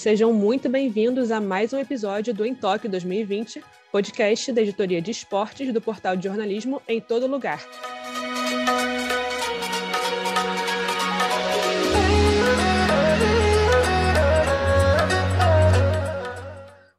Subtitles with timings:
[0.00, 3.62] sejam muito bem-vindos a mais um episódio do Em Tóquio 2020,
[3.92, 7.62] podcast da editoria de esportes do portal de jornalismo em todo lugar.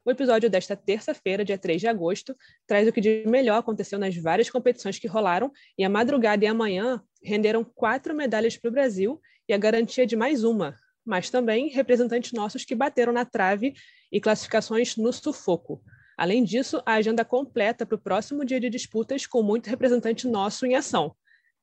[0.06, 2.38] O episódio desta terça-feira, dia 3 de agosto,
[2.68, 6.48] traz o que de melhor aconteceu nas várias competições que rolaram e a madrugada e
[6.48, 11.70] amanhã renderam quatro medalhas para o Brasil e a garantia de mais uma, mas também
[11.70, 13.74] representantes nossos que bateram na trave
[14.12, 15.82] e classificações no sufoco.
[16.18, 20.66] Além disso, a agenda completa para o próximo dia de disputas com muito representante nosso
[20.66, 21.16] em ação.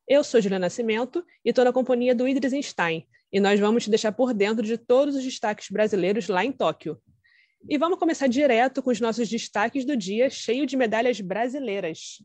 [0.07, 3.91] Eu sou Juliana Nascimento e estou na companhia do Idris Einstein, e nós vamos te
[3.91, 6.99] deixar por dentro de todos os destaques brasileiros lá em Tóquio.
[7.69, 12.23] E vamos começar direto com os nossos destaques do dia, cheio de medalhas brasileiras.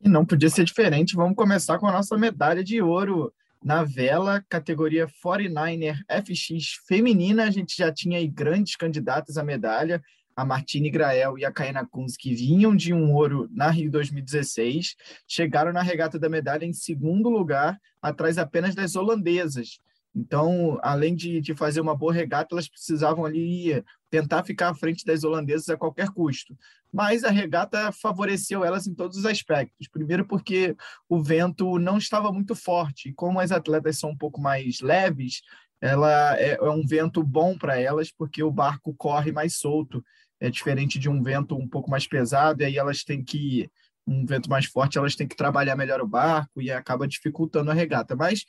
[0.00, 3.32] E não podia ser diferente, vamos começar com a nossa medalha de ouro
[3.64, 10.02] na vela, categoria 49er FX feminina, a gente já tinha aí grandes candidatas à medalha,
[10.36, 14.96] a Martine Grael e a Kaena Kunz, que vinham de um ouro na Rio 2016,
[15.26, 19.78] chegaram na regata da medalha em segundo lugar, atrás apenas das holandesas.
[20.14, 25.04] Então, além de, de fazer uma boa regata, elas precisavam ali tentar ficar à frente
[25.04, 26.56] das holandesas a qualquer custo.
[26.92, 29.88] Mas a regata favoreceu elas em todos os aspectos.
[29.88, 30.76] Primeiro, porque
[31.08, 35.42] o vento não estava muito forte, e como as atletas são um pouco mais leves,
[35.80, 40.04] ela é, é um vento bom para elas, porque o barco corre mais solto.
[40.40, 43.68] É diferente de um vento um pouco mais pesado, e aí elas têm que
[44.06, 47.74] um vento mais forte, elas têm que trabalhar melhor o barco e acaba dificultando a
[47.74, 48.14] regata.
[48.14, 48.44] Mas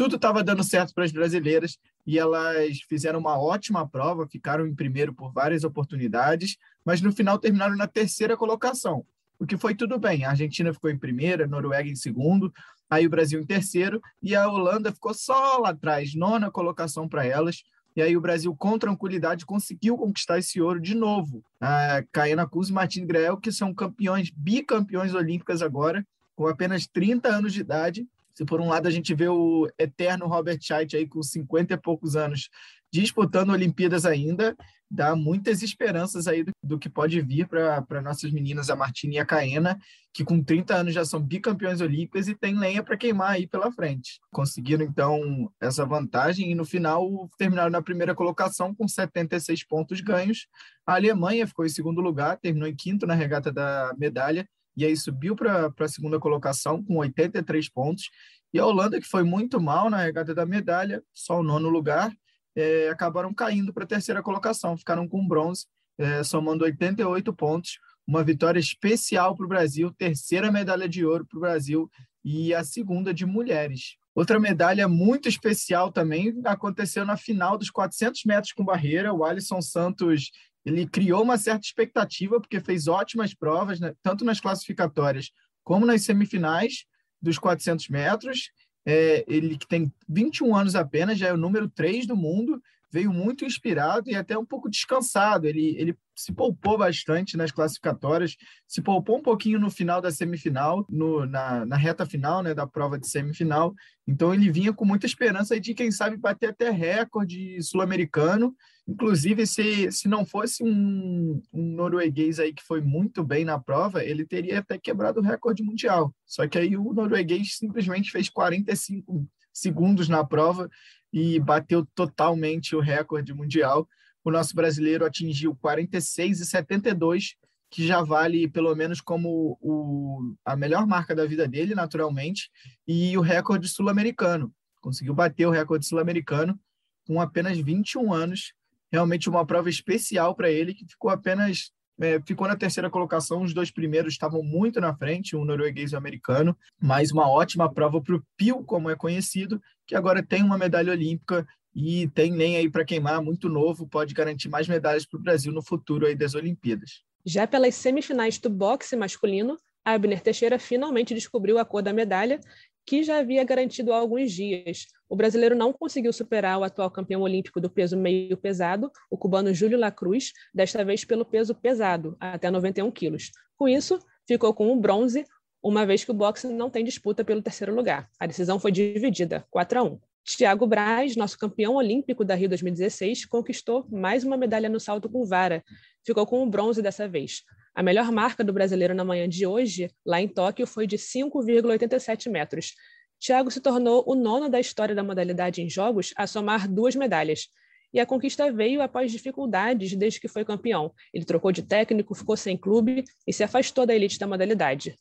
[0.00, 4.74] tudo estava dando certo para as brasileiras e elas fizeram uma ótima prova, ficaram em
[4.74, 9.04] primeiro por várias oportunidades, mas no final terminaram na terceira colocação,
[9.38, 10.24] o que foi tudo bem.
[10.24, 12.50] A Argentina ficou em primeira, a Noruega em segundo,
[12.88, 17.26] aí o Brasil em terceiro e a Holanda ficou só lá atrás, nona colocação para
[17.26, 17.62] elas.
[17.94, 21.44] E aí o Brasil, com tranquilidade, conseguiu conquistar esse ouro de novo.
[21.60, 27.28] A Caena Cruz e Martin Greel, que são campeões, bicampeões olímpicas agora, com apenas 30
[27.28, 31.06] anos de idade, se por um lado a gente vê o eterno Robert Scheidt aí
[31.06, 32.48] com 50 e poucos anos
[32.92, 34.56] disputando Olimpíadas ainda,
[34.90, 39.18] dá muitas esperanças aí do, do que pode vir para nossas meninas, a Martina e
[39.18, 39.78] a Caena,
[40.12, 43.70] que com 30 anos já são bicampeões olímpicas e tem lenha para queimar aí pela
[43.70, 44.18] frente.
[44.32, 50.48] Conseguiram então essa vantagem e no final terminaram na primeira colocação com 76 pontos ganhos.
[50.84, 54.96] A Alemanha ficou em segundo lugar, terminou em quinto na regata da medalha e aí
[54.96, 58.10] subiu para a segunda colocação com 83 pontos.
[58.52, 62.12] E a Holanda, que foi muito mal na regata da medalha, só o nono lugar,
[62.56, 65.66] é, acabaram caindo para a terceira colocação, ficaram com bronze,
[65.98, 67.78] é, somando 88 pontos.
[68.06, 71.88] Uma vitória especial para o Brasil, terceira medalha de ouro para o Brasil
[72.24, 73.96] e a segunda de mulheres.
[74.14, 79.14] Outra medalha muito especial também aconteceu na final dos 400 metros com barreira.
[79.14, 80.30] O Alisson Santos
[80.64, 85.30] ele criou uma certa expectativa, porque fez ótimas provas, né, tanto nas classificatórias
[85.64, 86.84] como nas semifinais
[87.20, 88.50] dos 400 metros.
[88.86, 93.12] É, ele que tem 21 anos apenas, já é o número 3 do mundo, veio
[93.12, 95.46] muito inspirado e até um pouco descansado.
[95.46, 98.36] Ele, ele se poupou bastante nas classificatórias,
[98.66, 102.66] se poupou um pouquinho no final da semifinal, no, na, na reta final né, da
[102.66, 103.74] prova de semifinal.
[104.06, 108.54] Então ele vinha com muita esperança de, quem sabe, bater até recorde sul-americano.
[108.86, 114.04] Inclusive, se, se não fosse um, um norueguês aí que foi muito bem na prova,
[114.04, 116.12] ele teria até quebrado o recorde mundial.
[116.26, 120.68] Só que aí o norueguês simplesmente fez 45 segundos na prova
[121.12, 123.88] e bateu totalmente o recorde mundial.
[124.24, 127.34] O nosso brasileiro atingiu 46,72,
[127.70, 132.50] que já vale pelo menos como o, a melhor marca da vida dele, naturalmente,
[132.86, 134.52] e o recorde sul-americano.
[134.80, 136.58] Conseguiu bater o recorde sul-americano
[137.06, 138.52] com apenas 21 anos.
[138.92, 143.42] Realmente uma prova especial para ele, que ficou apenas é, ficou na terceira colocação.
[143.42, 146.56] Os dois primeiros estavam muito na frente, um norueguês e um americano.
[146.80, 150.92] Mais uma ótima prova para o Pio, como é conhecido, que agora tem uma medalha
[150.92, 155.22] olímpica e tem nem aí para queimar, muito novo, pode garantir mais medalhas para o
[155.22, 157.02] Brasil no futuro aí das Olimpíadas.
[157.24, 162.40] Já pelas semifinais do boxe masculino, Abner Teixeira finalmente descobriu a cor da medalha
[162.86, 164.86] que já havia garantido há alguns dias.
[165.08, 169.52] O brasileiro não conseguiu superar o atual campeão olímpico do peso meio pesado, o cubano
[169.52, 173.30] Júlio Lacruz, desta vez pelo peso pesado, até 91 quilos.
[173.56, 175.24] Com isso, ficou com o bronze,
[175.62, 178.08] uma vez que o boxe não tem disputa pelo terceiro lugar.
[178.18, 179.98] A decisão foi dividida, 4 a 1.
[180.24, 185.24] Tiago Braz, nosso campeão olímpico da Rio 2016, conquistou mais uma medalha no salto com
[185.24, 185.64] vara.
[186.04, 187.42] Ficou com o bronze dessa vez.
[187.74, 192.30] A melhor marca do brasileiro na manhã de hoje, lá em Tóquio, foi de 5,87
[192.30, 192.74] metros.
[193.20, 197.48] Thiago se tornou o nono da história da modalidade em jogos a somar duas medalhas.
[197.92, 200.92] E a conquista veio após dificuldades desde que foi campeão.
[201.12, 204.96] Ele trocou de técnico, ficou sem clube e se afastou da elite da modalidade.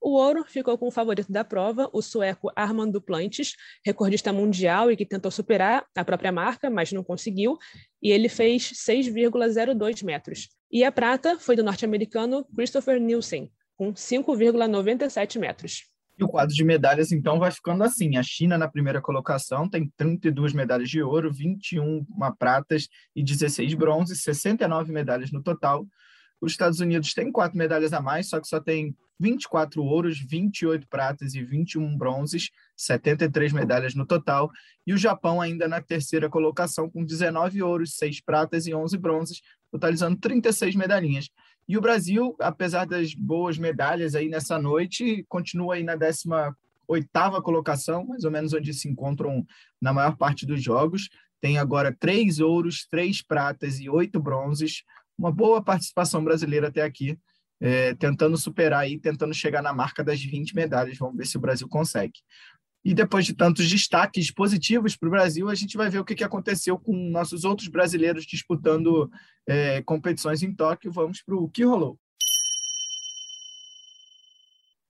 [0.00, 3.54] O ouro ficou com o favorito da prova, o sueco Armand Duplantis,
[3.84, 7.58] recordista mundial e que tentou superar a própria marca, mas não conseguiu,
[8.02, 10.48] e ele fez 6,02 metros.
[10.72, 15.84] E a prata foi do norte-americano Christopher Nielsen, com 5,97 metros.
[16.18, 18.16] E o quadro de medalhas, então, vai ficando assim.
[18.18, 22.04] A China, na primeira colocação, tem 32 medalhas de ouro, 21
[22.38, 25.86] pratas e 16 bronzes, 69 medalhas no total.
[26.40, 30.88] Os Estados Unidos têm quatro medalhas a mais, só que só tem 24 ouros, 28
[30.88, 34.50] pratas e 21 bronzes, 73 medalhas no total.
[34.86, 39.42] E o Japão ainda na terceira colocação, com 19 ouros, 6 pratas e 11 bronzes,
[39.70, 41.28] totalizando 36 medalhinhas.
[41.68, 46.56] E o Brasil, apesar das boas medalhas aí nessa noite, continua aí na 18
[46.90, 49.46] oitava colocação, mais ou menos onde se encontram
[49.80, 51.08] na maior parte dos jogos.
[51.40, 54.82] Tem agora três ouros, três pratas e oito bronzes.
[55.20, 57.18] Uma boa participação brasileira até aqui,
[57.60, 60.96] é, tentando superar aí, tentando chegar na marca das 20 medalhas.
[60.96, 62.20] Vamos ver se o Brasil consegue.
[62.82, 66.14] E depois de tantos destaques positivos para o Brasil, a gente vai ver o que,
[66.14, 69.10] que aconteceu com nossos outros brasileiros disputando
[69.46, 70.90] é, competições em Tóquio.
[70.90, 71.98] Vamos para o que rolou.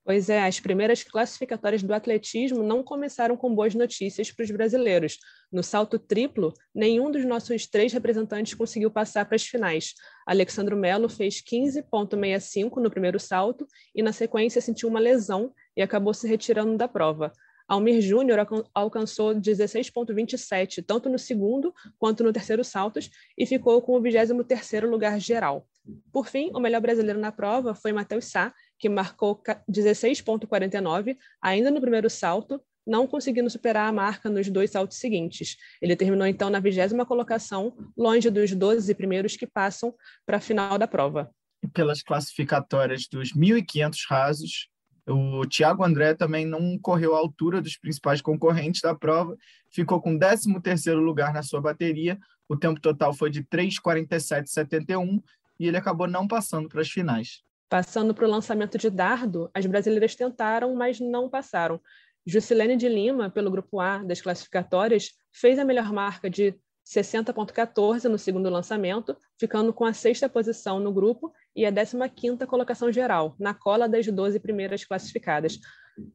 [0.04, 5.18] Pois é, as primeiras classificatórias do atletismo não começaram com boas notícias para os brasileiros.
[5.52, 9.94] No salto triplo, nenhum dos nossos três representantes conseguiu passar para as finais.
[10.26, 16.14] Alexandro Melo fez 15,65 no primeiro salto e, na sequência, sentiu uma lesão e acabou
[16.14, 17.30] se retirando da prova.
[17.70, 18.44] Almir Júnior
[18.74, 23.08] alcançou 16,27, tanto no segundo quanto no terceiro saltos,
[23.38, 25.64] e ficou com o 23º lugar geral.
[26.12, 29.40] Por fim, o melhor brasileiro na prova foi Matheus Sá, que marcou
[29.70, 35.56] 16,49, ainda no primeiro salto, não conseguindo superar a marca nos dois saltos seguintes.
[35.82, 39.94] Ele terminou então na vigésima colocação, longe dos 12 primeiros que passam
[40.24, 41.30] para a final da prova.
[41.74, 44.68] Pelas classificatórias dos 1.500 rasos,
[45.06, 49.36] o Thiago André também não correu à altura dos principais concorrentes da prova,
[49.70, 52.18] ficou com 13º lugar na sua bateria,
[52.48, 55.22] o tempo total foi de 3:47:71
[55.58, 57.42] e ele acabou não passando para as finais.
[57.70, 61.80] Passando para o lançamento de dardo, as brasileiras tentaram, mas não passaram.
[62.26, 68.18] Juscelene de Lima, pelo grupo A das classificatórias, fez a melhor marca de 60,14 no
[68.18, 73.54] segundo lançamento, ficando com a sexta posição no grupo e a 15ª colocação geral, na
[73.54, 75.60] cola das 12 primeiras classificadas.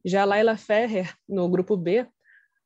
[0.04, 2.06] Já Laila Ferrer, no grupo B,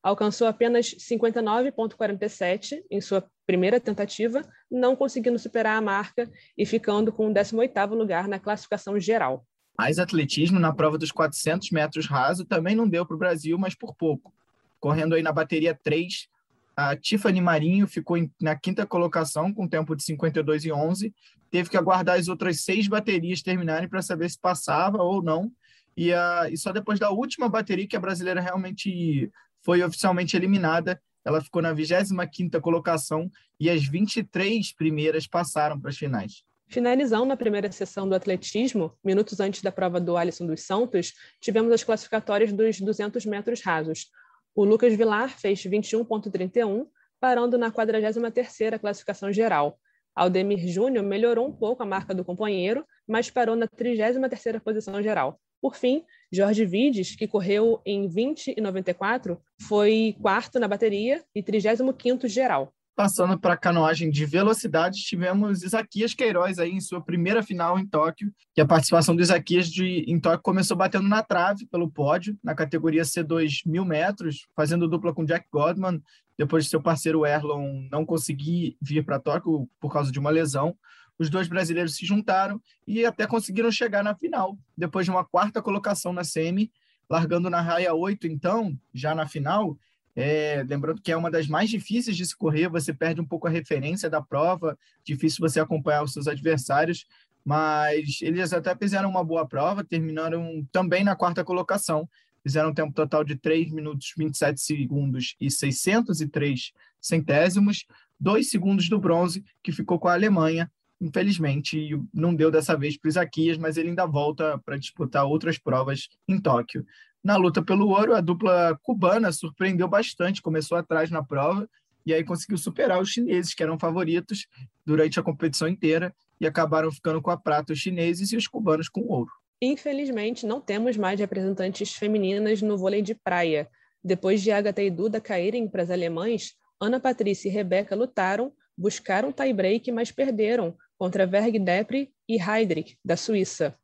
[0.03, 7.29] alcançou apenas 59,47 em sua primeira tentativa, não conseguindo superar a marca e ficando com
[7.29, 9.45] o 18º lugar na classificação geral.
[9.77, 13.75] Mais atletismo na prova dos 400 metros raso também não deu para o Brasil, mas
[13.75, 14.33] por pouco.
[14.79, 16.29] Correndo aí na bateria 3,
[16.77, 21.15] a Tiffany Marinho ficou na quinta colocação com tempo de 52 e 11.
[21.51, 25.51] Teve que aguardar as outras seis baterias terminarem para saber se passava ou não.
[25.97, 29.31] E, a, e só depois da última bateria que a brasileira realmente
[29.63, 35.97] foi oficialmente eliminada, ela ficou na 25ª colocação e as 23 primeiras passaram para as
[35.97, 36.45] finais.
[36.69, 41.73] Finalizando na primeira sessão do atletismo, minutos antes da prova do Alisson dos Santos, tivemos
[41.73, 44.09] as classificatórias dos 200 metros rasos.
[44.55, 46.87] O Lucas Vilar fez 21,31,
[47.19, 49.79] parando na 43ª classificação geral.
[50.15, 55.41] Aldemir Júnior melhorou um pouco a marca do companheiro, mas parou na 33ª posição geral.
[55.61, 61.43] Por fim, Jorge Vides, que correu em 20 e 94, foi quarto na bateria e
[61.43, 62.73] 35º geral.
[62.97, 67.87] Passando para a canoagem de velocidade, tivemos Isaquias Queiroz aí em sua primeira final em
[67.87, 72.37] Tóquio, que a participação do Isaquias de, em Tóquio começou batendo na trave pelo pódio,
[72.45, 76.03] na categoria C2 mil metros, fazendo dupla com Jack Godman,
[76.37, 80.77] depois de seu parceiro Erlon não conseguir vir para Tóquio por causa de uma lesão.
[81.21, 85.61] Os dois brasileiros se juntaram e até conseguiram chegar na final, depois de uma quarta
[85.61, 86.73] colocação na semi,
[87.11, 89.77] largando na raia 8, então, já na final,
[90.17, 93.47] é, lembrando que é uma das mais difíceis de se correr, você perde um pouco
[93.47, 97.07] a referência da prova, difícil você acompanhar os seus adversários,
[97.45, 102.09] mas eles até fizeram uma boa prova, terminaram também na quarta colocação,
[102.43, 107.85] fizeram um tempo total de 3 minutos 27 segundos e 603 centésimos,
[108.19, 110.71] dois segundos do bronze, que ficou com a Alemanha.
[111.01, 115.59] Infelizmente, não deu dessa vez para o Isaquias, mas ele ainda volta para disputar outras
[115.59, 116.85] provas em Tóquio.
[117.25, 121.69] Na luta pelo ouro, a dupla cubana surpreendeu bastante, começou atrás na prova
[122.05, 124.47] e aí conseguiu superar os chineses, que eram favoritos
[124.85, 128.89] durante a competição inteira, e acabaram ficando com a prata os chineses e os cubanos
[128.89, 129.31] com o ouro.
[129.61, 133.69] Infelizmente, não temos mais representantes femininas no vôlei de praia.
[134.03, 139.31] Depois de Agatha e Duda caírem para as alemães, Ana Patrícia e Rebeca lutaram, buscaram
[139.31, 143.75] tie-break, mas perderam contra Verg Depre e Heydrich, da Suíça,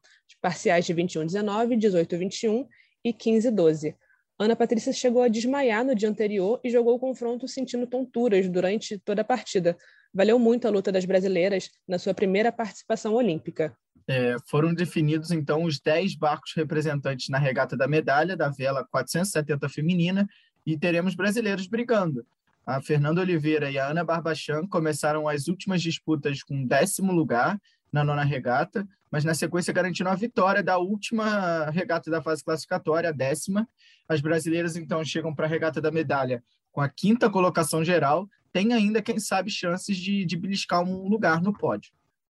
[0.43, 2.67] parciais de 21-19, 18-21
[3.03, 3.97] e 15-12.
[4.39, 8.99] Ana Patrícia chegou a desmaiar no dia anterior e jogou o confronto sentindo tonturas durante
[8.99, 9.79] toda a partida.
[10.13, 13.75] Valeu muito a luta das brasileiras na sua primeira participação olímpica.
[14.07, 19.71] É, foram definidos, então, os 10 barcos representantes na regata da medalha da vela 470
[19.71, 20.29] feminina
[20.67, 22.27] e teremos brasileiros brigando.
[22.67, 27.59] A Fernanda Oliveira e a Ana Barbachan começaram as últimas disputas com décimo lugar
[27.93, 33.11] na nona regata, mas na sequência garantiram a vitória da última regata da fase classificatória,
[33.11, 33.69] a décima.
[34.09, 36.43] As brasileiras, então, chegam para a regata da medalha
[36.77, 41.41] com a quinta colocação geral, tem ainda, quem sabe, chances de, de beliscar um lugar
[41.41, 41.91] no pódio.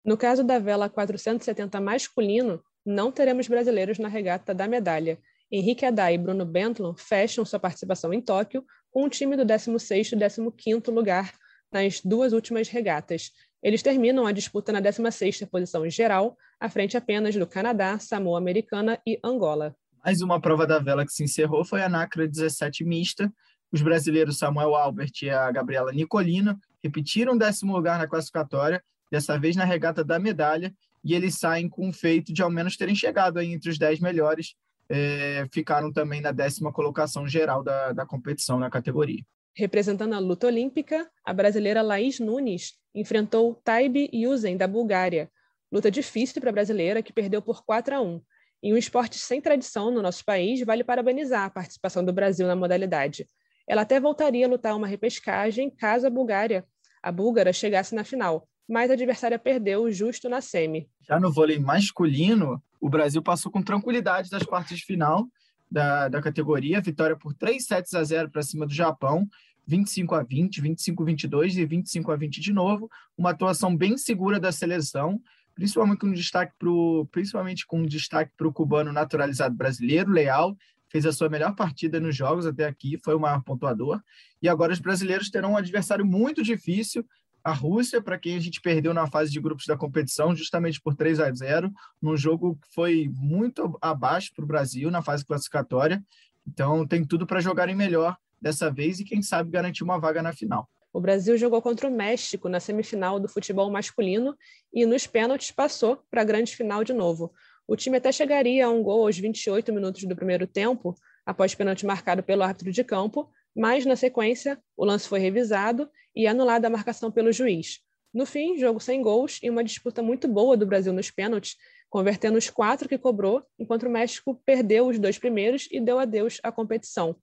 [0.05, 5.17] No caso da vela 470 masculino, não teremos brasileiros na regata da medalha.
[5.51, 8.63] Henrique Adai e Bruno Bentlon fecham sua participação em Tóquio
[8.97, 11.31] com o time do 16º e 15º lugar
[11.71, 17.35] nas duas últimas regatas, eles terminam a disputa na 16ª posição geral, à frente apenas
[17.35, 19.75] do Canadá, Samoa Americana e Angola.
[20.03, 23.31] Mais uma prova da vela que se encerrou foi a NACRA 17 mista.
[23.71, 29.37] Os brasileiros Samuel Albert e a Gabriela Nicolino repetiram o décimo lugar na classificatória, dessa
[29.37, 30.73] vez na regata da medalha,
[31.03, 34.55] e eles saem com o feito de ao menos terem chegado entre os 10 melhores.
[34.89, 39.21] É, ficaram também na décima colocação geral da, da competição na categoria.
[39.55, 45.29] Representando a luta olímpica, a brasileira Laís Nunes enfrentou Taibi Yuzen, da Bulgária.
[45.71, 48.21] Luta difícil para a brasileira, que perdeu por 4 a 1.
[48.63, 52.55] Em um esporte sem tradição no nosso país, vale parabenizar a participação do Brasil na
[52.55, 53.27] modalidade.
[53.67, 56.65] Ela até voltaria a lutar uma repescagem caso a Bulgária,
[57.03, 60.89] a búlgara, chegasse na final, mas a adversária perdeu justo na semi.
[61.07, 65.27] Já no vôlei masculino, o Brasil passou com tranquilidade das quartas de final
[65.69, 69.27] da, da categoria, vitória por 3 sets a 0 para cima do Japão,
[69.65, 73.97] 25 a 20, 25 a 22 e 25 a 20 de novo, uma atuação bem
[73.97, 75.21] segura da seleção,
[75.53, 80.55] principalmente com destaque pro, principalmente com destaque para o cubano naturalizado brasileiro, Leal,
[80.89, 84.01] fez a sua melhor partida nos jogos até aqui, foi o maior pontuador.
[84.41, 87.05] E agora os brasileiros terão um adversário muito difícil,
[87.47, 90.93] a Rússia, para quem a gente perdeu na fase de grupos da competição, justamente por
[90.93, 96.03] 3 a 0, num jogo que foi muito abaixo para o Brasil na fase classificatória.
[96.45, 100.33] Então, tem tudo para jogarem melhor dessa vez e, quem sabe, garantir uma vaga na
[100.33, 100.67] final.
[100.91, 104.35] O Brasil jogou contra o México na semifinal do futebol masculino
[104.73, 107.31] e nos pênaltis passou para a grande final de novo.
[107.65, 110.93] O time até chegaria a um gol aos 28 minutos do primeiro tempo,
[111.25, 116.27] após pênalti marcado pelo árbitro de campo, mas na sequência o lance foi revisado e
[116.27, 117.79] anulada a marcação pelo juiz.
[118.13, 121.55] No fim, jogo sem gols e uma disputa muito boa do Brasil nos pênaltis,
[121.89, 126.39] convertendo os quatro que cobrou, enquanto o México perdeu os dois primeiros e deu adeus
[126.43, 127.15] à competição.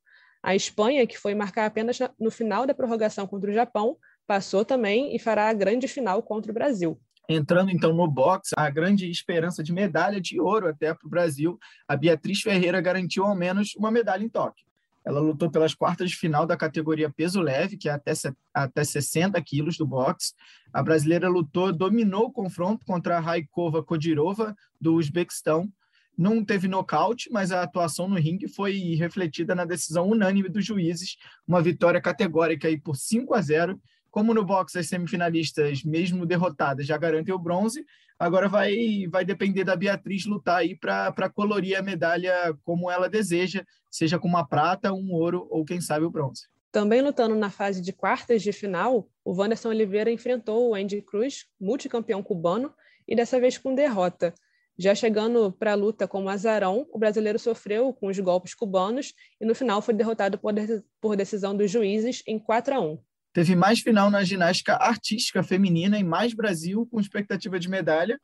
[0.43, 5.15] A Espanha, que foi marcar apenas no final da prorrogação contra o Japão, passou também
[5.15, 7.01] e fará a grande final contra o Brasil.
[7.29, 11.59] Entrando então no boxe, a grande esperança de medalha de ouro até para o Brasil,
[11.89, 14.64] a Beatriz Ferreira garantiu ao menos uma medalha em Tóquio.
[15.05, 18.13] Ela lutou pelas quartas de final da categoria peso leve, que é até,
[18.53, 20.33] até 60 quilos do boxe.
[20.73, 25.71] A brasileira lutou, dominou o confronto contra a Raikova Kodirova, do Uzbequistão.
[26.17, 31.17] Não teve nocaute, mas a atuação no ringue foi refletida na decisão unânime dos juízes,
[31.47, 33.81] uma vitória categórica aí por 5 a 0
[34.15, 37.85] como no boxe as semifinalistas, mesmo derrotadas, já garantem o bronze,
[38.17, 43.65] agora vai, vai depender da Beatriz lutar aí para colorir a medalha como ela deseja,
[43.91, 46.47] seja com uma prata, um ouro ou quem sabe o bronze.
[46.71, 51.47] Também lutando na fase de quartas de final, o Wanderson Oliveira enfrentou o Andy Cruz,
[51.61, 52.73] multicampeão cubano,
[53.09, 54.33] e dessa vez com derrota.
[54.79, 59.45] Já chegando para a luta como azarão, o brasileiro sofreu com os golpes cubanos e
[59.45, 60.39] no final foi derrotado
[61.01, 62.99] por decisão dos juízes em 4 a 1.
[63.35, 68.21] Teve mais final na ginástica artística feminina e mais Brasil com expectativa de medalha.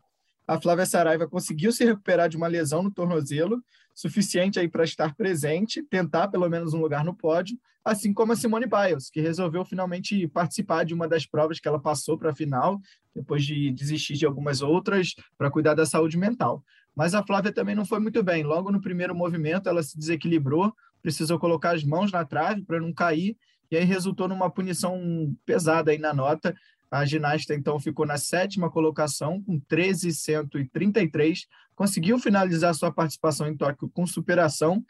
[0.46, 3.60] A Flávia Saraiva conseguiu se recuperar de uma lesão no tornozelo,
[3.92, 8.36] suficiente aí para estar presente, tentar pelo menos um lugar no pódio, assim como a
[8.36, 12.34] Simone Biles, que resolveu finalmente participar de uma das provas que ela passou para a
[12.34, 12.80] final,
[13.12, 16.62] depois de desistir de algumas outras para cuidar da saúde mental.
[16.94, 18.44] Mas a Flávia também não foi muito bem.
[18.44, 22.92] Logo no primeiro movimento, ela se desequilibrou, precisou colocar as mãos na trave para não
[22.92, 23.36] cair
[23.70, 26.54] e aí resultou numa punição pesada aí na nota.
[26.90, 31.46] A ginasta, então, ficou na sétima colocação, com 13,133,
[31.76, 34.84] conseguiu finalizar sua participação em Tóquio com superação,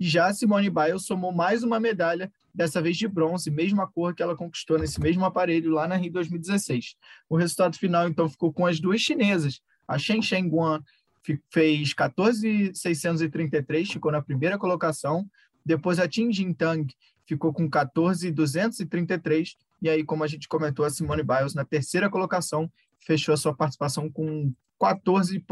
[0.00, 4.22] e já Simone Biles somou mais uma medalha, dessa vez de bronze, mesma cor que
[4.22, 6.96] ela conquistou nesse mesmo aparelho lá na Rio 2016.
[7.28, 9.60] O resultado final, então, ficou com as duas chinesas.
[9.86, 10.82] A Shen Shenguan
[11.50, 15.24] fez 14,633, ficou na primeira colocação,
[15.64, 16.92] Depois a Tim Jintang
[17.26, 19.56] ficou com 14,233.
[19.82, 23.54] E aí, como a gente comentou, a Simone Biles na terceira colocação fechou a sua
[23.54, 25.42] participação com 14,000.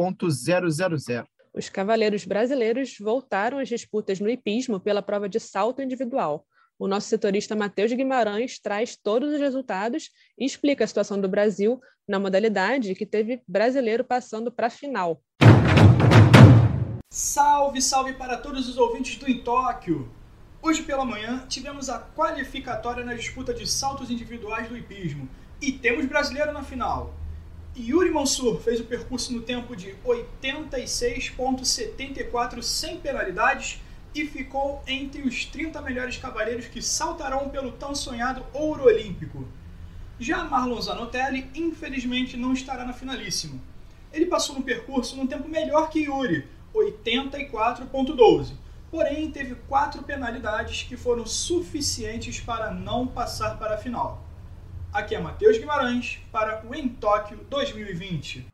[1.55, 6.47] Os cavaleiros brasileiros voltaram às disputas no hipismo pela prova de salto individual.
[6.79, 11.81] O nosso setorista Matheus Guimarães traz todos os resultados e explica a situação do Brasil
[12.09, 15.23] na modalidade que teve brasileiro passando para a final.
[17.13, 20.22] Salve, salve para todos os ouvintes do Em Tóquio!
[20.65, 25.29] Hoje pela manhã tivemos a qualificatória na disputa de saltos individuais do hipismo
[25.61, 27.13] e temos brasileiro na final.
[27.77, 33.81] Yuri Mansur fez o percurso no tempo de 86,74 sem penalidades
[34.15, 39.45] e ficou entre os 30 melhores cavaleiros que saltarão pelo tão sonhado ouro olímpico.
[40.21, 43.59] Já Marlon Zanotelli, infelizmente, não estará na finalíssima.
[44.13, 48.62] Ele passou no percurso num tempo melhor que Yuri, 84,12.
[48.93, 54.23] Porém, teve quatro penalidades que foram suficientes para não passar para a final.
[54.93, 58.47] Aqui é Matheus Guimarães para o Em Tóquio 2020.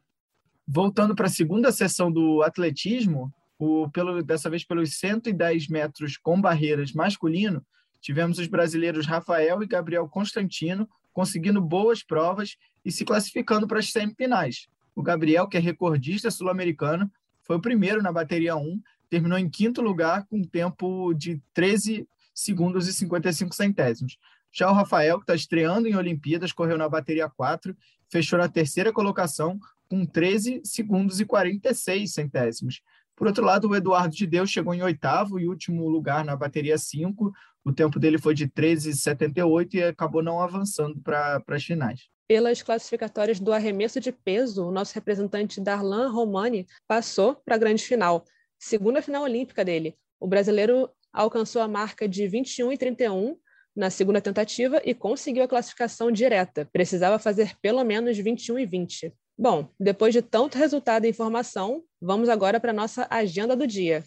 [0.64, 6.40] Voltando para a segunda sessão do atletismo, o, pelo, dessa vez pelos 110 metros com
[6.40, 7.66] barreiras masculino,
[8.00, 13.90] tivemos os brasileiros Rafael e Gabriel Constantino conseguindo boas provas e se classificando para as
[13.90, 14.68] semifinais.
[14.95, 17.11] O Gabriel, que é recordista sul-americano,
[17.42, 22.09] foi o primeiro na bateria 1, terminou em quinto lugar com um tempo de 13
[22.35, 24.19] segundos e 55 centésimos.
[24.53, 27.77] Já o Rafael, que está estreando em Olimpíadas, correu na bateria 4,
[28.11, 32.81] fechou na terceira colocação com 13 segundos e 46 centésimos.
[33.17, 36.79] Por outro lado, o Eduardo de Deus chegou em oitavo e último lugar na bateria
[36.79, 37.33] 5.
[37.65, 43.41] O tempo dele foi de 13,78 e acabou não avançando para as finais pelas classificatórias
[43.41, 48.23] do arremesso de peso, o nosso representante Darlan Romani passou para a grande final,
[48.58, 49.97] segunda final olímpica dele.
[50.21, 53.36] O brasileiro alcançou a marca de 21 e 31
[53.75, 56.68] na segunda tentativa e conseguiu a classificação direta.
[56.73, 59.14] Precisava fazer pelo menos 21 e 20.
[59.38, 64.04] Bom, depois de tanto resultado e informação, vamos agora para a nossa agenda do dia.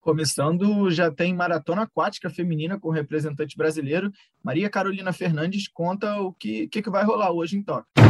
[0.00, 4.10] Começando, já tem maratona aquática feminina com representante brasileiro.
[4.42, 8.07] Maria Carolina Fernandes conta o que, que, que vai rolar hoje em Tóquio.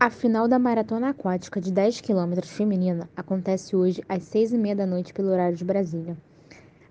[0.00, 5.12] A final da maratona aquática de 10 km feminina acontece hoje às 6h30 da noite
[5.12, 6.16] pelo horário de Brasília.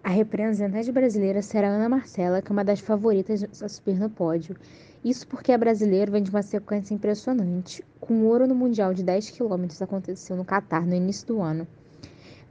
[0.03, 4.55] A representante brasileira será Ana Marcela, que é uma das favoritas a subir no pódio.
[5.03, 7.83] Isso porque a brasileira vem de uma sequência impressionante.
[7.99, 11.67] Com ouro no Mundial de 10 km aconteceu no Catar no início do ano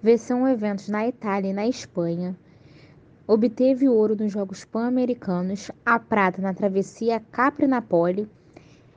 [0.03, 2.37] venceu eventos na Itália e na Espanha.
[3.27, 8.29] Obteve ouro nos Jogos Pan-Americanos, a prata na travessia Capri-Napoli.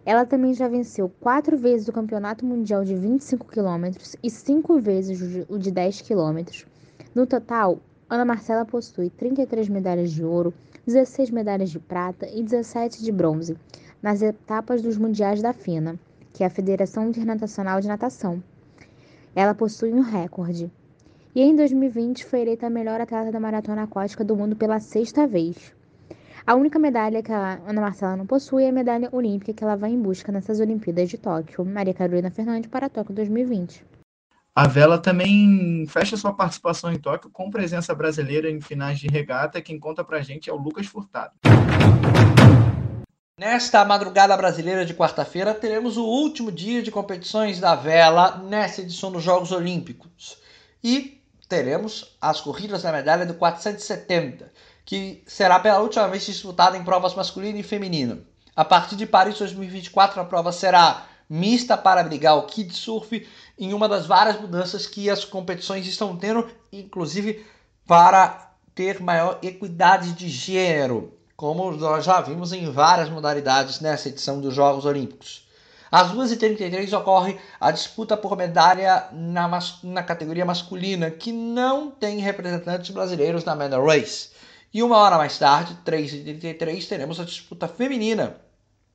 [0.06, 3.92] Ela também já venceu quatro vezes o Campeonato Mundial de 25 km
[4.24, 6.66] e cinco vezes o de 10 km.
[7.14, 10.54] No total, Ana Marcela possui 33 medalhas de ouro,
[10.86, 13.58] 16 medalhas de prata e 17 de bronze
[14.02, 16.00] nas etapas dos Mundiais da FINA,
[16.34, 18.42] que é a Federação Internacional de Natação.
[19.36, 20.72] Ela possui um recorde
[21.36, 25.28] e em 2020 foi eleita a melhor atleta da maratona aquática do mundo pela sexta
[25.28, 25.74] vez.
[26.50, 29.76] A única medalha que a Ana Marcela não possui é a medalha olímpica que ela
[29.76, 31.64] vai em busca nessas Olimpíadas de Tóquio.
[31.64, 33.86] Maria Carolina Fernandes para Tóquio 2020.
[34.56, 39.62] A vela também fecha sua participação em Tóquio com presença brasileira em finais de regata.
[39.62, 41.34] Quem conta pra gente é o Lucas Furtado.
[43.40, 49.12] Nesta madrugada brasileira de quarta-feira, teremos o último dia de competições da vela nessa edição
[49.12, 50.40] dos Jogos Olímpicos.
[50.84, 54.52] E teremos as corridas da medalha do 470,
[54.90, 58.22] que será pela última vez disputada em provas masculina e feminina.
[58.56, 63.24] A partir de Paris 2024, a prova será mista para abrigar o kid surf
[63.56, 67.46] em uma das várias mudanças que as competições estão tendo, inclusive
[67.86, 74.42] para ter maior equidade de gênero, como nós já vimos em várias modalidades nessa edição
[74.42, 75.48] dos Jogos Olímpicos.
[75.92, 82.90] Às 2h33 ocorre a disputa por medalha na, na categoria masculina, que não tem representantes
[82.90, 84.39] brasileiros na Medal Race.
[84.74, 88.38] E uma hora mais tarde, 3h33, teremos a disputa feminina,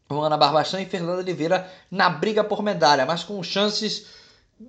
[0.09, 4.07] Ana Barbachã e Fernanda Oliveira na briga por medalha, mas com chances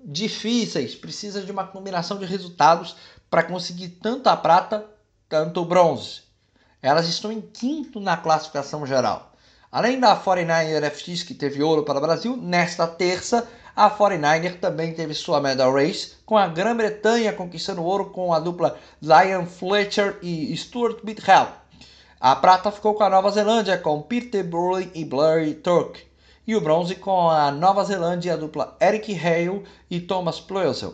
[0.04, 0.96] difíceis.
[0.96, 2.96] Precisa de uma combinação de resultados
[3.30, 4.86] para conseguir tanto a prata,
[5.30, 6.22] tanto o bronze.
[6.82, 9.34] Elas estão em quinto na classificação geral.
[9.72, 14.94] Além da 49er FX que teve ouro para o Brasil, nesta terça a 49er também
[14.94, 20.56] teve sua medal race, com a Grã-Bretanha conquistando ouro com a dupla Lion Fletcher e
[20.56, 21.50] Stuart Bithell.
[22.20, 26.00] A prata ficou com a Nova Zelândia, com Peter Burley e Blair Turk.
[26.48, 30.94] E o bronze com a Nova Zelândia, a dupla Eric Hale e Thomas Plösel.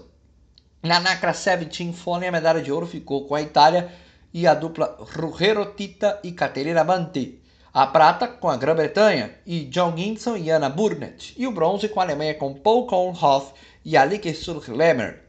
[0.81, 3.91] Na Nacra 17 Fone, a medalha de ouro ficou com a Itália
[4.33, 7.40] e a dupla Ruggero Tita e Caterina Banti.
[7.73, 11.33] A prata com a Grã-Bretanha e John Ginson e Anna Burnett.
[11.37, 13.53] E o bronze com a Alemanha com Paul Kohlhoff
[13.85, 15.23] e Alike Surlemmer.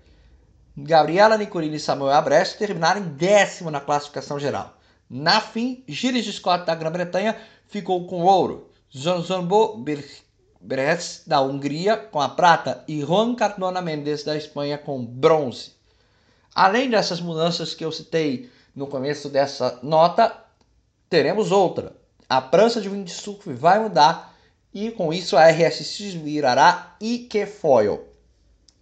[0.77, 4.77] Gabriela Nicolini e Samuel Abrecht terminaram em décimo na classificação geral.
[5.09, 7.37] Na fim, Gilles Scott da Grã-Bretanha
[7.69, 8.73] ficou com ouro.
[8.93, 9.81] Zonzonbo
[10.61, 15.75] Brest da Hungria com a prata e Juan Cardona Mendes da Espanha com bronze.
[16.53, 20.37] Além dessas mudanças que eu citei no começo dessa nota,
[21.09, 22.02] teremos outra.
[22.33, 24.35] A prancha de windsurf vai mudar
[24.73, 28.09] e com isso a RSX virará Ikefoil.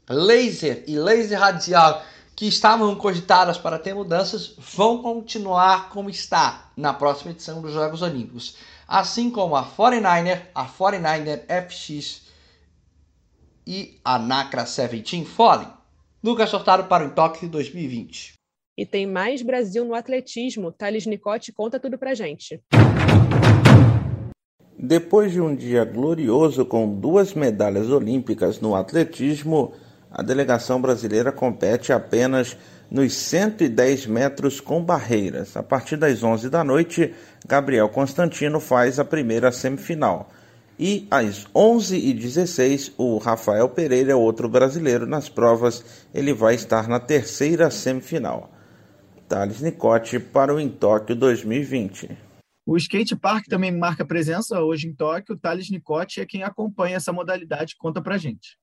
[0.09, 2.01] Laser e laser radial
[2.37, 8.03] que estavam cogitadas para ter mudanças vão continuar como está na próxima edição dos Jogos
[8.03, 12.29] Olímpicos, assim como a 49er, a 49er FX
[13.67, 15.67] e a Nacra 17 Fallen.
[16.23, 18.35] Lucas Sortado para o Tóquio 2020.
[18.79, 20.71] E tem mais Brasil no atletismo.
[20.71, 22.63] Thales Nicote conta tudo pra gente.
[24.83, 29.75] Depois de um dia glorioso com duas medalhas olímpicas no atletismo,
[30.11, 32.57] a delegação brasileira compete apenas
[32.91, 35.55] nos 110 metros com barreiras.
[35.55, 37.13] A partir das 11 da noite,
[37.47, 40.31] Gabriel Constantino faz a primeira semifinal.
[40.79, 47.71] E às 11h16, o Rafael Pereira, outro brasileiro nas provas, ele vai estar na terceira
[47.71, 48.51] semifinal.
[49.29, 52.30] Thales Nicote para o Em Tóquio 2020.
[52.71, 55.37] O skate park também marca presença hoje em Tóquio.
[55.37, 57.75] Thales Nicote é quem acompanha essa modalidade.
[57.77, 58.57] Conta pra gente.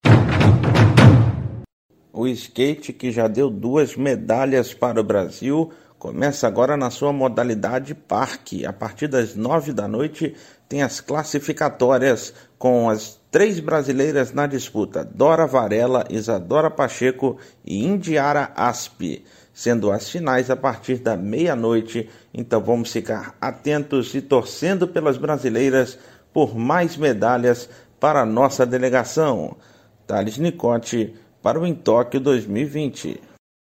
[2.13, 7.93] O skate, que já deu duas medalhas para o Brasil, começa agora na sua modalidade
[7.93, 8.65] parque.
[8.65, 10.33] A partir das nove da noite
[10.69, 18.53] tem as classificatórias com as três brasileiras na disputa: Dora Varela, Isadora Pacheco e Indiara
[18.55, 19.25] Aspe
[19.57, 22.07] sendo as finais a partir da meia-noite.
[22.31, 25.97] Então vamos ficar atentos e torcendo pelas brasileiras
[26.31, 27.67] por mais medalhas
[27.99, 29.57] para a nossa delegação.
[30.05, 33.19] Thales Nicote para o Em Tóquio 2020.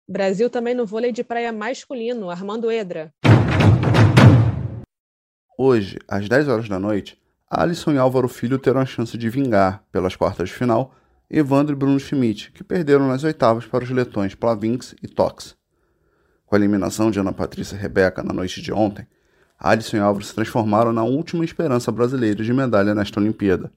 [0.10, 3.12] Brasil também no vôlei de praia masculino, Armando Edra.
[5.56, 9.84] Hoje, às 10 horas da noite, Alisson e Álvaro Filho terão a chance de vingar,
[9.92, 10.96] pelas quartas de final,
[11.30, 15.56] Evandro e Bruno Schmidt, que perderam nas oitavas para os letões Plavinx e Tox.
[16.54, 19.08] Com a eliminação de Ana Patrícia e Rebeca na noite de ontem,
[19.58, 23.72] Alisson e Álvaro se transformaram na última esperança brasileira de medalha nesta Olimpíada.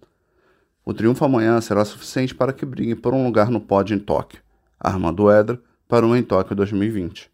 [0.84, 4.42] O triunfo amanhã será suficiente para que briguem por um lugar no pódio em Tóquio,
[4.78, 5.58] armando Edra
[5.88, 7.30] para o em Tóquio 2020.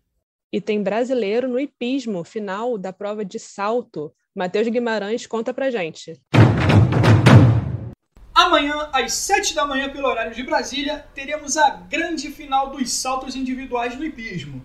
[0.52, 4.12] E tem brasileiro no hipismo, final da prova de salto.
[4.32, 6.22] Matheus Guimarães conta pra gente.
[8.32, 13.34] Amanhã, às 7 da manhã, pelo horário de Brasília, teremos a grande final dos saltos
[13.34, 14.62] individuais no hipismo.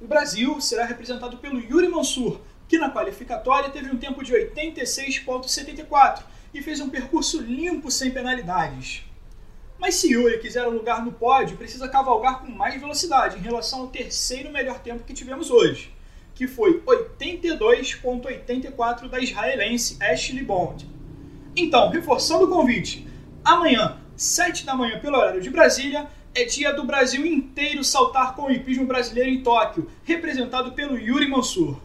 [0.00, 6.22] O Brasil será representado pelo Yuri Mansur, que na qualificatória teve um tempo de 86,74
[6.54, 9.02] e fez um percurso limpo sem penalidades.
[9.76, 13.80] Mas se Yuri quiser um lugar no pódio, precisa cavalgar com mais velocidade em relação
[13.80, 15.92] ao terceiro melhor tempo que tivemos hoje,
[16.32, 20.88] que foi 82,84 da israelense Ashley Bond.
[21.56, 23.04] Então, reforçando o convite,
[23.44, 28.42] amanhã, 7 da manhã pelo horário de Brasília, é dia do Brasil inteiro saltar com
[28.42, 31.80] o hipismo brasileiro em Tóquio, representado pelo Yuri Mansur.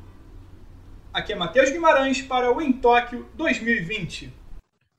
[1.14, 4.34] Aqui é Matheus Guimarães para o Em Tóquio 2020.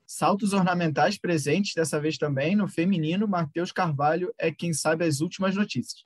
[0.07, 3.27] Saltos ornamentais presentes dessa vez também no feminino.
[3.27, 6.05] Matheus Carvalho é quem sabe as últimas notícias.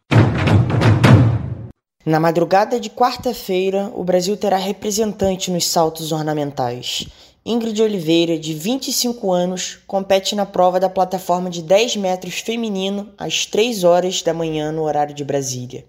[2.05, 7.07] Na madrugada de quarta-feira, o Brasil terá representante nos saltos ornamentais.
[7.45, 13.45] Ingrid Oliveira, de 25 anos, compete na prova da plataforma de 10 metros feminino às
[13.45, 15.85] 3 horas da manhã no horário de Brasília.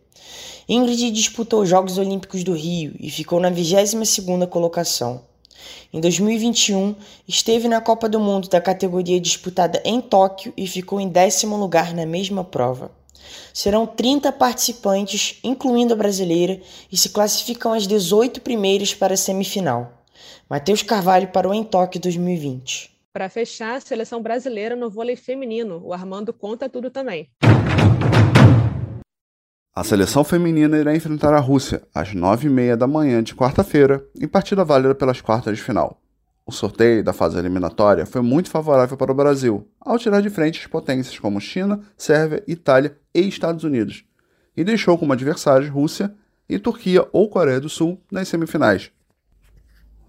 [0.68, 5.22] Ingrid disputou os Jogos Olímpicos do Rio e ficou na 22ª colocação.
[5.92, 6.94] Em 2021,
[7.26, 11.92] esteve na Copa do Mundo da categoria disputada em Tóquio e ficou em décimo lugar
[11.92, 12.92] na mesma prova.
[13.52, 16.60] Serão 30 participantes, incluindo a brasileira,
[16.90, 19.99] e se classificam as 18 primeiras para a semifinal.
[20.48, 22.90] Matheus Carvalho para o Em Toque 2020.
[23.12, 25.80] Para fechar, a seleção brasileira no vôlei feminino.
[25.84, 27.28] O Armando conta tudo também.
[29.74, 34.64] A seleção feminina irá enfrentar a Rússia às 9h30 da manhã de quarta-feira, em partida
[34.64, 36.00] válida pelas quartas de final.
[36.44, 40.60] O sorteio da fase eliminatória foi muito favorável para o Brasil, ao tirar de frente
[40.60, 44.04] as potências como China, Sérvia, Itália e Estados Unidos,
[44.56, 46.12] e deixou como adversários Rússia
[46.48, 48.90] e Turquia ou Coreia do Sul nas semifinais.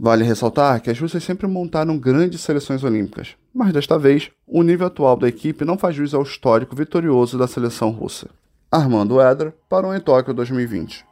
[0.03, 4.87] Vale ressaltar que as russas sempre montaram grandes seleções olímpicas, mas desta vez o nível
[4.87, 8.27] atual da equipe não faz jus ao histórico vitorioso da seleção russa.
[8.71, 11.05] Armando Edra para o Em Tóquio 2020.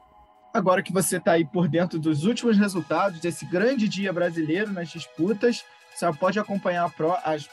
[0.52, 4.90] Agora que você está aí por dentro dos últimos resultados desse grande dia brasileiro nas
[4.90, 6.92] disputas, você pode acompanhar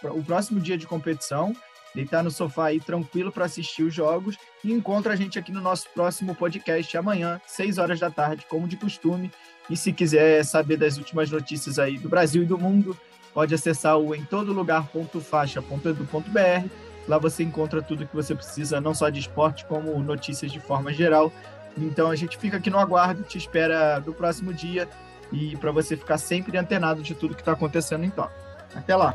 [0.05, 1.55] o próximo dia de competição,
[1.97, 5.63] deitar no sofá aí tranquilo para assistir os jogos e encontra a gente aqui no
[5.63, 9.33] nosso próximo podcast amanhã, 6 horas da tarde, como de costume.
[9.71, 12.97] E se quiser saber das últimas notícias aí do Brasil e do mundo,
[13.33, 16.69] pode acessar o em todo lugar.faixa.edu.br.
[17.09, 20.93] Lá você encontra tudo que você precisa, não só de esporte, como notícias de forma
[20.93, 21.33] geral.
[21.79, 24.87] Então a gente fica aqui no aguardo, te espera no próximo dia
[25.33, 28.37] e para você ficar sempre antenado de tudo que está acontecendo em Tóquio.
[28.75, 29.15] Até lá!